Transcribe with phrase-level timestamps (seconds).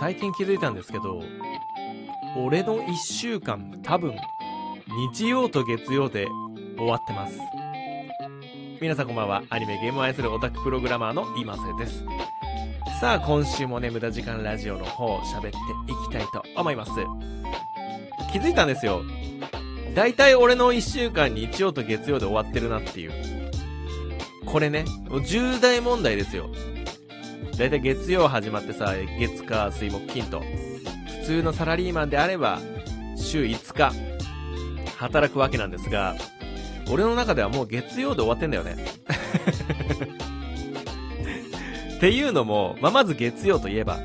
[0.00, 1.22] 最近気づいたんですけど、
[2.36, 4.16] 俺の1週間多分、
[5.12, 6.26] 日曜と月曜で
[6.76, 7.38] 終わってます。
[8.80, 9.42] 皆さんこんばんは。
[9.50, 12.04] アニメゲームを愛するオタクプログラマーの今瀬です。
[13.00, 15.52] さあ、今週もね、無駄時間ラジオの方、喋ってい
[16.08, 16.92] きたいと思います。
[18.32, 19.02] 気づいたんですよ。
[19.94, 23.12] 大体俺の1週間日曜と月曜で終わってるなっていう。
[24.46, 24.84] これね、
[25.26, 26.48] 重大問題ですよ。
[27.58, 32.60] だいたい月曜始まってさ、月火水木金と、普通のサラリーマンであれば、
[33.16, 33.92] 週5日、
[34.96, 36.14] 働くわけなんですが、
[36.90, 38.76] 俺の中ではもう月曜で終わってんだよね。
[41.96, 43.98] っていうのも、まあ、まず月曜といえば、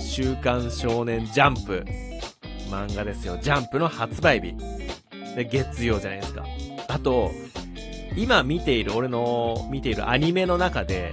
[0.00, 1.84] 週刊少年ジャンプ、
[2.70, 3.38] 漫画ですよ。
[3.42, 4.54] ジャンプの発売日。
[5.34, 6.44] で、月曜じゃないですか。
[6.88, 7.32] あと、
[8.16, 11.12] 今見ている、俺の見ているアニメの中で、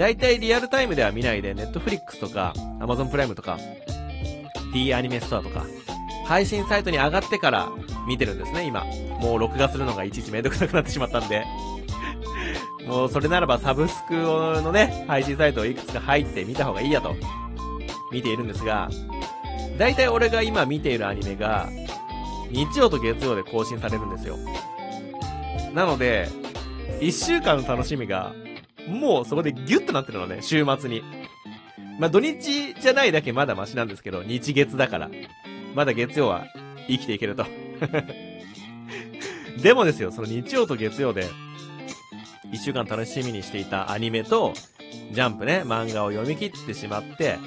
[0.00, 3.58] 大体リアルタイムでは見ないで、ネットフリックスとか、アマゾンプライムとか、
[4.72, 5.66] D アニメストアとか、
[6.24, 7.68] 配信サイトに上がってから
[8.08, 8.86] 見てるんですね、今。
[9.20, 11.44] もう録画するのがいちいちめんどくさくなってしまったんで。
[12.88, 17.14] もうそれならばサブスクのね、配信サイトをいくつか入って見た方がいいやと、
[18.10, 18.88] 見ているんですが、
[19.76, 21.68] 大体俺が今見ているアニメが、
[22.50, 24.38] 日曜と月曜で更新されるんですよ。
[25.74, 26.26] なので、
[27.02, 28.32] 一週間の楽しみが
[28.90, 31.02] もうそこでギュッとなってるのね、週末に。
[31.98, 35.10] まあ、土日じゃないだけまだマシなんですけど、日月だから。
[35.74, 36.46] まだ月曜は
[36.88, 37.44] 生きていけると。
[39.62, 41.26] でもですよ、その日曜と月曜で、
[42.52, 44.54] 一週間楽しみにしていたアニメと、
[45.12, 47.38] ジャンプね、漫画を読み切ってしまって、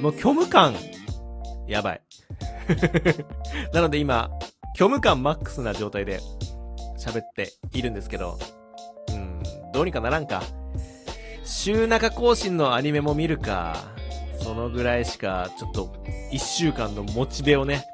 [0.00, 0.74] もう虚無感、
[1.66, 2.00] やばい。
[3.72, 4.30] なので今、
[4.76, 6.20] 虚無感マックスな状態で
[6.98, 8.38] 喋っているんですけど、
[9.08, 9.40] うん、
[9.72, 10.42] どうにかならんか。
[11.46, 13.76] 週中更新のアニメも見るか。
[14.40, 15.92] そのぐらいしか、ちょっと、
[16.30, 17.84] 一週間のモチベをね、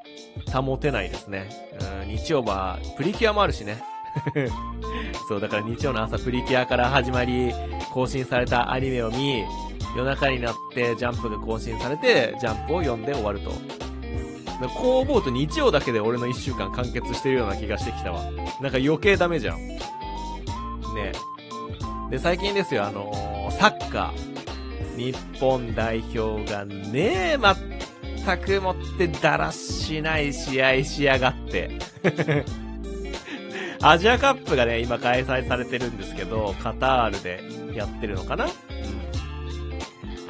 [0.53, 1.48] 保てないですね。
[2.03, 3.83] うん、日曜は、プリキュアもあるしね。
[5.29, 7.52] そう、だから日曜の朝プリキュアから始まり、
[7.92, 9.45] 更新されたアニメを見、
[9.96, 13.52] 夜中になってジャンプが更新されて、ジャンプを読んで終わると。
[14.79, 18.23] こう思うと日曜だけで俺の一週間完結してるような気がしてきたわ。
[18.61, 19.58] なんか余計ダメじゃん。
[19.58, 19.80] ね
[20.96, 21.31] え
[22.12, 24.98] で、最近ですよ、あのー、サッカー。
[24.98, 31.70] 日本代表がねえ、全くもってだらしない試合しやがって。
[33.80, 37.42] アジアカップがね、今開催されてるんですけど、カタールで
[37.74, 38.44] やってるのかな？
[38.44, 38.52] うん。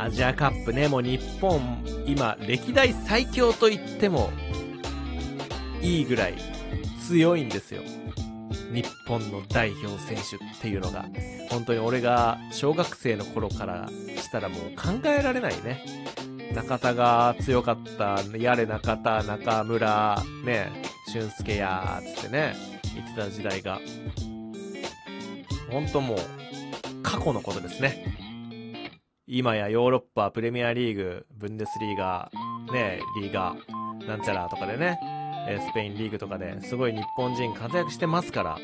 [0.00, 4.31] アジアカップね、もう日本、今、歴代最強と言っても、
[5.81, 6.34] いいぐらい
[7.09, 7.82] 強いんですよ。
[8.72, 11.05] 日本の代表選手っていうのが、
[11.50, 15.84] 本当に俺が小学生の頃からしたらもう考えられないね。
[16.55, 20.71] 中田が強かった、やれ中田、中村、ね、
[21.12, 22.55] 俊介やーつってね、
[22.94, 23.78] 言ってた時代が、
[25.71, 26.19] 本当もう、
[27.03, 28.05] 過去のことですね。
[29.27, 34.99] 今やヨーロッパ、プレミアリーグ、ブンデスリーガー、ね、リーガー、なんちゃらとかでね、
[35.48, 38.58] えスペインリーグとかですごい日本人活躍してますから、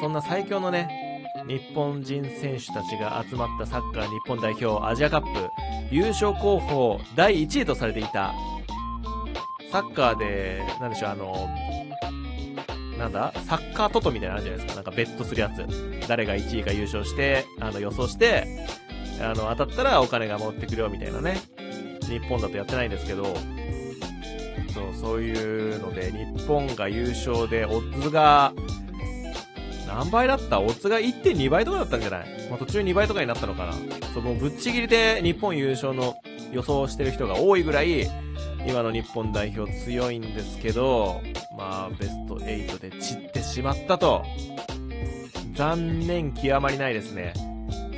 [0.00, 5.50] そんな最強のね、日本人選手たちが集まったサッカー日本代表アジアカップ
[5.90, 8.34] 優勝候補第1位とされていた、
[9.70, 11.48] サッカーで、なんでしょう、あの、
[12.98, 14.74] なんだサッカートトみたいなのあるじゃないですか。
[14.74, 16.08] なんかベットするやつ。
[16.08, 18.66] 誰が1位か優勝して、あの予想して、
[19.20, 21.38] あの、当たったらお金が持ってくるよみたいなね。
[22.02, 23.34] 日本だとやってないんですけど、
[24.72, 28.52] そう、そういうので、日本が優勝で、オッズが、
[29.86, 30.60] 何倍だった？
[30.60, 32.48] オッズが1.2倍とかだったんじゃない？
[32.50, 33.72] まあ、途中2倍とかになったのかな
[34.12, 36.16] そう、もうぶっちぎりで日本優勝の
[36.52, 38.06] 予想をしてる人が多いぐらい、
[38.66, 41.22] 今の日本代表強いんですけど、
[41.56, 44.24] まあ、ベスト8で散ってしまったと。
[45.54, 47.32] 残念極まりないですね。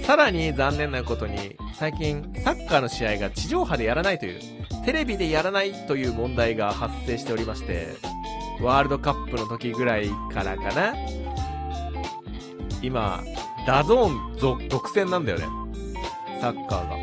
[0.02, 4.40] さらに残念なことに、最近、サッカーの試合が地上波でやらないという、
[4.84, 7.88] テレビでやらないという問題が発生しておりまして、
[8.60, 10.94] ワールドカップの時ぐらいからかな
[12.82, 13.22] 今、
[13.66, 15.46] DAZN独占なんだよね。
[16.40, 16.96] サッカーが。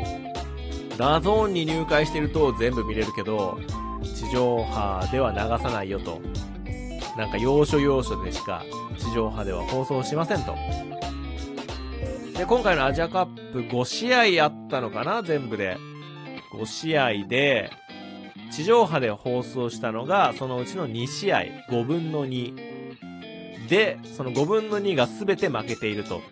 [0.96, 3.58] DAZNに入会してると全部見れるけど、
[4.02, 6.20] 地上波では流さないよと。
[7.16, 8.64] なんか要所要所でしか
[8.96, 10.54] 地上波では放送しませんと。
[12.36, 15.76] で、今回のアジアカップ5試合あったのかな全部で。
[16.52, 17.70] 5試合で、
[18.50, 23.68] 地上波で放送したのが、そのうちの2試合、5分の2。
[23.68, 26.22] で、その5分の2が全て負けていると。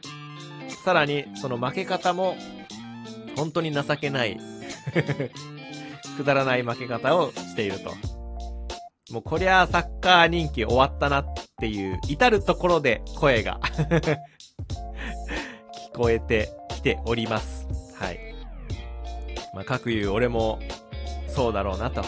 [0.85, 2.37] さらに、その負け方も、
[3.37, 4.41] 本当に情けない
[6.17, 7.93] くだらない負け方をしていると。
[9.13, 11.27] もうこりゃあサッカー人気終わったなっ
[11.61, 13.61] ていう、至るところで声が
[13.93, 14.17] 聞
[15.95, 17.67] こえてきております。
[17.99, 18.36] はい。
[19.55, 20.59] まあ、各言う俺も
[21.29, 22.03] そうだろうなと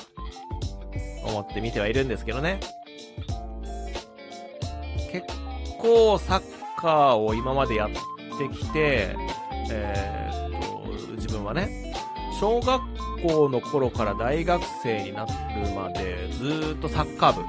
[1.25, 2.61] 思って見てはいるんですけどね。
[5.11, 5.27] 結
[5.79, 6.43] 構サッ
[6.77, 9.15] カーを今までやってきて、
[9.71, 11.95] えー、っと、自分はね、
[12.41, 12.81] 小学
[13.27, 15.33] 校の頃から大学生になる
[15.75, 17.43] までずっとサッカー部、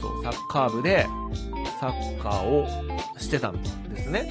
[0.00, 1.06] そう、サッカー部で
[1.80, 2.66] サッカーを
[3.18, 4.30] してたんですね。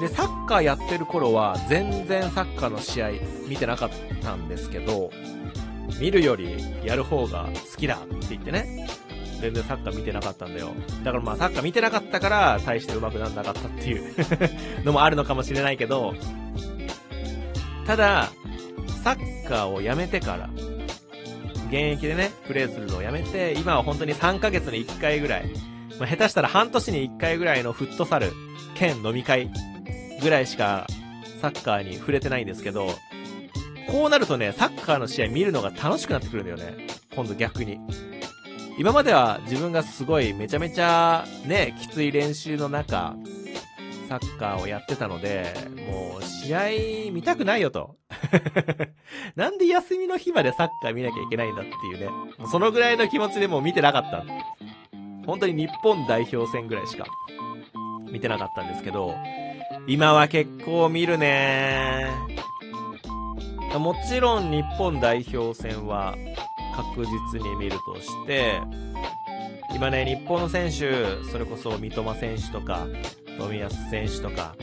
[0.00, 3.10] で、サッカーやってる頃は全然サッカーの試合
[3.48, 3.90] 見てなかっ
[4.22, 5.10] たんですけど、
[6.00, 8.88] 見るよりやる方が好きだって言ってね、
[9.40, 10.70] 全然サッカー見てなかったんだよ。
[11.04, 14.14] だからまあサッカー見てなかったから大して上手くなんなかったっていう
[14.84, 16.14] のもあるのかもしれないけど、
[17.86, 18.30] ただ、
[19.02, 20.50] サッカーをやめてから、
[21.68, 25.50] 現役でね、プレイするのをやめて、今は本当に3ヶ月に1回ぐらい、
[25.98, 28.32] まあ、下手したら半年に1回ぐらいのフットサル、
[28.74, 29.50] 兼飲み会
[30.20, 30.86] ぐらいしか
[31.40, 32.90] サッカーに触れてないんですけど、
[33.90, 36.86] こうなるとね、サッカーの試合見るのが楽しくなってくるんだよね。
[37.14, 37.80] 今度逆に。
[38.78, 43.16] 今までは自分がすごいめちゃめちゃね、きつい練習の中、
[44.08, 45.52] サッカーをやってたので、
[45.86, 47.96] もう試合見たくないよと。
[49.36, 52.08] なんで休みの日までサッカー見なきゃいけないんだっていうね。
[52.38, 54.24] もうそのぐらいの気持ちでもう見てなかった。
[55.26, 57.04] 本当に日本代表戦ぐらいしか
[58.10, 59.14] 見てなかったんですけど、
[59.86, 62.06] 今は結構見るね
[63.78, 66.16] もちろん日本代表戦は
[66.74, 68.60] 確実に見るとして、
[69.74, 72.86] 今ね、日本の選手、それこそ三笘選手とか、
[73.38, 74.54] 冨安選手とか、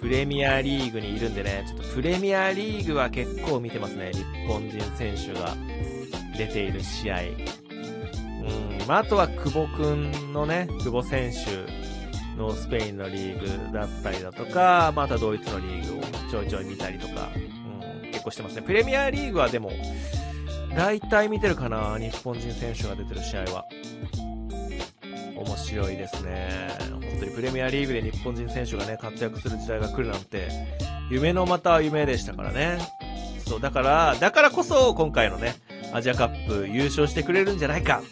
[0.00, 4.12] プレミアリーグにいるんでね、ちょっとプレミアリーグは結構見てますね。
[4.12, 5.54] 日本人選手が
[6.36, 7.20] 出ている試合。
[7.22, 11.83] うん、まあ、あとは久保くんのね、久保選手
[12.36, 18.62] のスペインのリーグだったりだとか、またドイツのリーグをちょいちょい見たりとか、うん、結構してますね。
[18.62, 19.70] プレミアリーグはでも、
[20.76, 23.64] 大体見てるかな、日本人選手が出てる試合は。
[25.36, 26.68] 面白いですね。
[26.90, 30.48] 本当にプレミアリーグで日本人選手がね、活躍する時代が来るなんて、
[31.10, 32.78] 夢のまた夢でしたからね。
[33.46, 35.54] そう、だから、だからこそ今回のね、
[35.92, 38.02] アジアカップ優勝してくれるんじゃないか。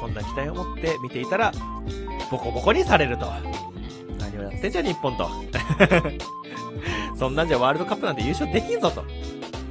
[0.00, 1.52] そんな期待を持って見ていたら、
[2.30, 3.26] ボコボコにされると。
[4.64, 5.28] ってんじゃ日本と。
[7.16, 9.04] そんなんじゃワールドカップなんて優勝できんぞと。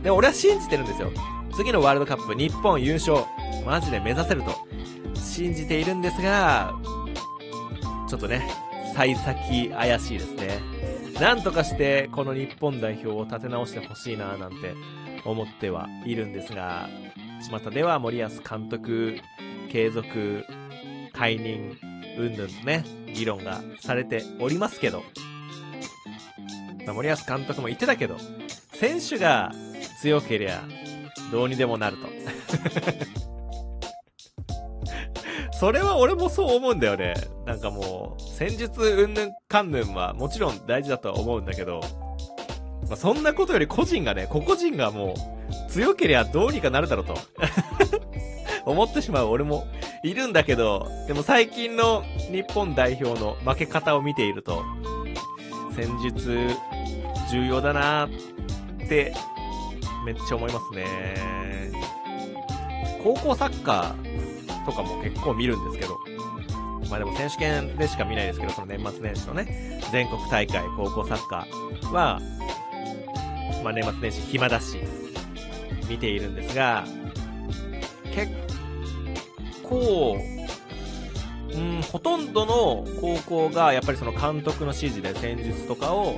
[0.03, 1.11] で、俺は信じてるんですよ。
[1.55, 3.17] 次のワールドカップ日本優勝、
[3.65, 4.51] マジで目指せると
[5.15, 6.73] 信じているんですが、
[8.07, 8.47] ちょっとね、
[8.95, 10.59] 幸先怪しいですね。
[11.19, 14.73] なんとかしてこの日本代表を立て直してほしいななんて
[15.25, 16.89] 思ってはいるんですが、
[17.49, 19.19] 巷では森保監督
[19.71, 20.43] 継続
[21.13, 21.77] 解任
[22.17, 22.83] うんぬんね、
[23.13, 25.03] 議論がされておりますけど、
[26.85, 28.17] ま、森保監督も言ってたけど、
[28.73, 29.51] 選手が
[30.01, 30.63] 強けりゃ、
[31.31, 32.07] どうにでもなると。
[35.57, 37.13] それは俺もそう思うんだよね。
[37.45, 41.79] なんかもう、戦術うんぬんかんぬんはもちろん大事だとは思うんだけど、
[42.89, 47.15] まあ、そんなことより個人がね、個々人がもう、強けりゃどうにかなるだろうと。
[48.65, 49.67] 思ってしまう俺も
[50.03, 54.63] いるんだけど、でも最近の日本代表の負け方を見ていると、
[55.75, 56.49] 戦術
[57.31, 58.09] 重要だなっ
[58.87, 59.13] て
[60.05, 61.71] めっちゃ思いますね。
[63.01, 65.97] 高校サッカーとかも結構見るんですけど、
[66.89, 72.19] まあでも選手権でしか見ないですけど、その年末年始のね、全国大会高校サッカーは、
[73.63, 74.79] まあ年末年始暇だし、
[75.89, 76.83] 見ているんですが、
[78.13, 78.31] 結
[79.73, 80.17] 構、
[81.53, 86.17] うん、ほとんどの高校がやっぱりその監督の指示で戦術とかを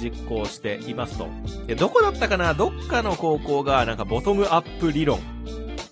[0.00, 1.28] 実行していますと。
[1.66, 2.54] で、どこだったかな？
[2.54, 5.20] どっかの高校がなんかボトムアップ理論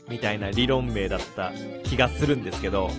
[0.09, 1.53] みたいな理論名だった
[1.85, 2.91] 気がするんですけど、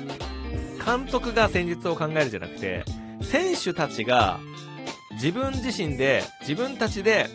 [0.86, 2.86] 監督が戦術を考えるじゃなくて、
[3.22, 4.39] 選手たちが
[5.15, 7.27] 自分自身で、自分たちで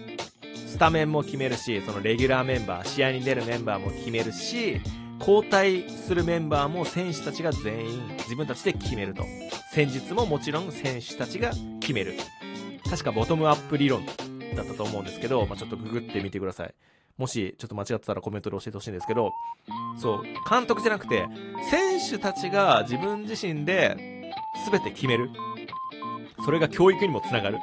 [0.67, 4.81] スタメンも決めるし、そのレギュラーメンバー、試合に出るメンバーも決めるし、
[5.27, 9.25] 交代するメンバーも選手たちが全員自分たちで決めると。
[9.73, 12.15] 戦術ももちろん選手たちが決める。
[12.89, 14.07] 確かボトムアップ理論
[14.55, 16.75] だったと思うんですけど、まあ、ちょっとググってみてください。
[17.19, 19.33] もしちょっと間違ってたらコメントで教えてほしいんですけど、
[19.99, 21.27] そう、監督じゃなくて、
[21.71, 24.31] 選手たちが自分自身で
[24.71, 25.31] 全て決める。
[26.45, 27.59] それが教育にもつながる。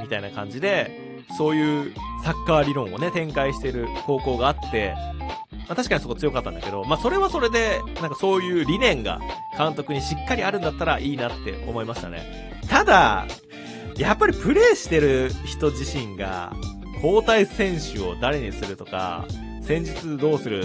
[0.00, 4.94] みたいな感じで、そういうサッカー理論をね、展開してる高校があって、
[5.68, 9.20] まあ、確かにそこ強かったんだけど、まあ、それはそれで、なんかそういう理念が
[9.56, 12.58] 監督にしっかりあるんだったらいいなって思いましたね。
[12.68, 13.26] ただ、
[13.96, 16.52] やっぱりプレイしてる人自身が、
[17.02, 19.26] 交代選手を誰にするとか、
[19.62, 20.64] 戦術どうする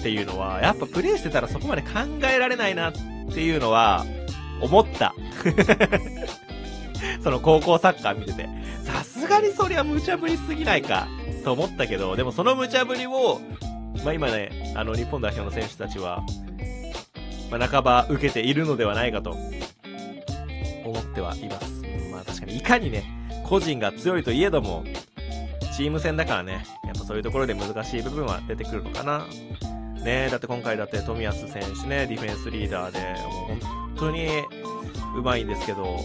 [0.00, 1.88] っていうのは、やっぱプレイしてたらそこまで考
[2.32, 2.92] えられないなっ
[3.32, 4.06] ていうのは、
[4.62, 5.14] 思った。
[7.22, 8.48] その高校サッカー見てて。
[8.84, 11.06] さすがにそりゃ無茶ぶりすぎないか、
[11.44, 13.40] と思ったけど、でもその無茶ぶりを、
[14.04, 16.24] まあ、今ね、あの、日本代表の選手たちは、
[17.50, 19.36] まあ、半ば受けているのではないかと、
[20.84, 21.82] 思ってはいます。
[22.12, 23.04] まあ、確かに、いかにね、
[23.44, 24.84] 個人が強いといえども、
[25.76, 29.26] チーム戦だからね、やっぱそういうところで難しい部分は出てくるのかな。
[30.04, 34.28] ねだって今回だって富安選手ね、ディフェンスリーダーで、もう本当に
[35.16, 35.98] うまいんですけど、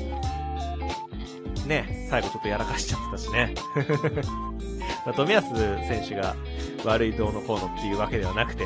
[1.65, 3.53] ね、最後ちょっとやらかしちゃってたしね。
[5.05, 5.43] ま、富安
[5.87, 6.35] 選手が
[6.85, 8.63] 悪いどうのこうのっていうわけではなくて、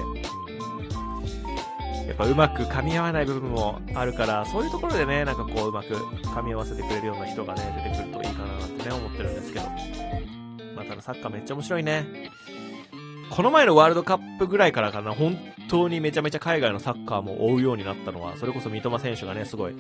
[2.08, 9.66] やっぱうまく噛み合わない部分もあるから、そういうところでね、なんかこううまく噛み合わせてくれるような人がね、出てくるといいかなってね、思ってるんですけど。
[10.76, 12.32] まあ、ただサッカーめっちゃ面白いね。
[13.30, 15.38] この前のワールドカップぐらいからかな、本
[15.70, 19.76] 当にめちゃめちゃ海外のサッカーも追うようになったのは、それこそ三笘選手がね、すごい、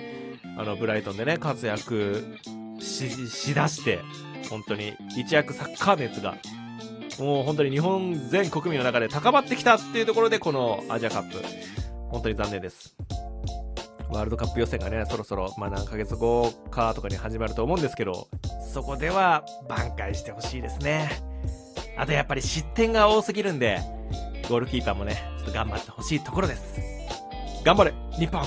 [0.58, 2.38] あの、ブライトンでね、活躍
[2.80, 4.00] し、しだして、
[4.52, 6.36] 本当に一躍サッカー熱が、
[7.20, 11.38] もう本当に日本全国民の中で高まってきたっていうところで、このアジアカップ、
[12.10, 12.96] 本当に残念です。
[14.10, 18.28] ワールドカップ予選がね、そろそろ、まあ何ヶ月後かとかに始まると思うんですけど、
[18.74, 21.22] そこでは挽回してほしいですね。
[21.98, 23.80] あとやっぱり失点が多すぎるんで、
[24.48, 26.80] ゴールキーパーもね、ちょっと頑張ってほしいところです。
[27.64, 28.42] 頑張れ日本